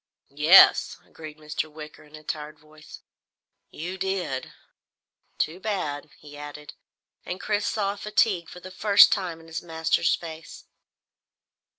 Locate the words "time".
9.11-9.39